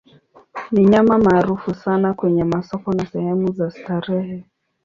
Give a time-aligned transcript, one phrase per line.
[0.71, 4.43] Ni nyama maarufu sana kwenye masoko na sehemu za starehe.